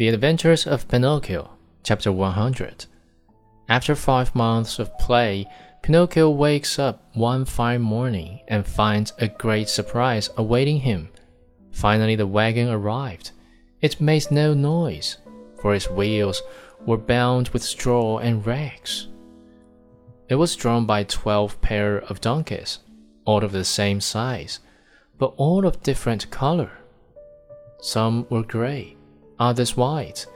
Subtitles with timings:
[0.00, 1.50] The Adventures of Pinocchio,
[1.82, 2.86] Chapter 100.
[3.68, 5.46] After five months of play,
[5.82, 11.10] Pinocchio wakes up one fine morning and finds a great surprise awaiting him.
[11.70, 13.32] Finally, the wagon arrived.
[13.82, 15.18] It made no noise,
[15.60, 16.42] for its wheels
[16.86, 19.08] were bound with straw and rags.
[20.30, 22.78] It was drawn by twelve pair of donkeys,
[23.26, 24.60] all of the same size,
[25.18, 26.72] but all of different color.
[27.82, 28.96] Some were gray,
[29.40, 30.26] others white,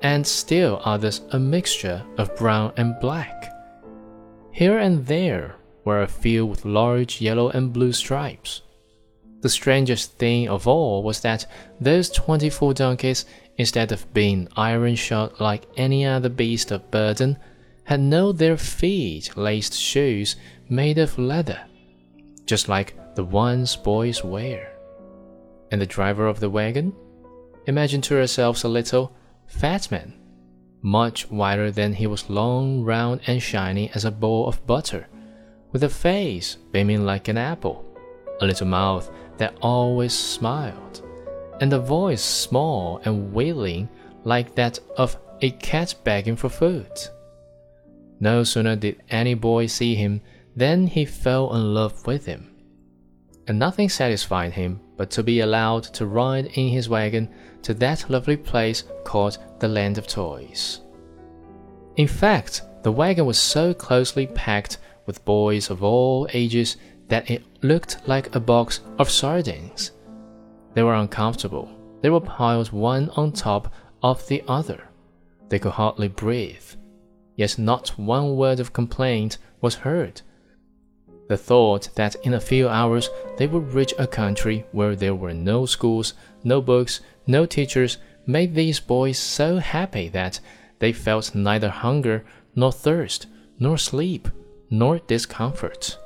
[0.00, 3.52] and still others a mixture of brown and black.
[4.52, 8.62] Here and there were a few with large yellow and blue stripes.
[9.40, 11.46] The strangest thing of all was that
[11.80, 13.24] those twenty four donkeys,
[13.56, 17.36] instead of being iron shod like any other beast of burden,
[17.84, 20.36] had no their feet laced shoes
[20.68, 21.60] made of leather,
[22.46, 24.72] just like the ones boys wear.
[25.72, 26.94] And the driver of the wagon
[27.66, 29.14] Imagine to yourselves a little
[29.46, 30.14] fat man,
[30.82, 35.06] much whiter than he was long, round, and shiny as a bowl of butter,
[35.70, 37.84] with a face beaming like an apple,
[38.40, 41.02] a little mouth that always smiled,
[41.60, 43.88] and a voice small and wailing
[44.24, 46.90] like that of a cat begging for food.
[48.18, 50.20] No sooner did any boy see him
[50.56, 52.56] than he fell in love with him,
[53.46, 57.28] and nothing satisfied him but to be allowed to ride in his wagon
[57.60, 60.80] to that lovely place called the Land of Toys.
[61.96, 66.76] In fact, the wagon was so closely packed with boys of all ages
[67.08, 69.90] that it looked like a box of sardines.
[70.74, 71.68] They were uncomfortable.
[72.00, 74.84] They were piled one on top of the other.
[75.48, 76.76] They could hardly breathe.
[77.34, 80.22] Yet not one word of complaint was heard
[81.32, 85.32] the thought that in a few hours they would reach a country where there were
[85.32, 86.12] no schools,
[86.44, 90.38] no books, no teachers made these boys so happy that
[90.78, 92.22] they felt neither hunger,
[92.54, 93.28] nor thirst,
[93.58, 94.28] nor sleep,
[94.68, 95.96] nor discomfort.